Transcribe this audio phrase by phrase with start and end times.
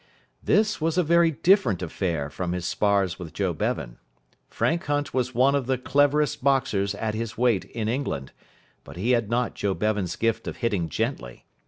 [0.41, 3.99] This was a very different affair from his spars with Joe Bevan.
[4.49, 8.31] Frank Hunt was one of the cleverest boxers at his weight in England,
[8.83, 11.45] but he had not Joe Bevan's gift of hitting gently.